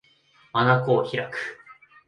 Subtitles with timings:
[0.53, 1.59] 眼を開く